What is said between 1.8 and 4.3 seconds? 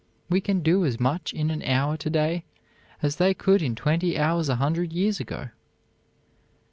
to day as they could in twenty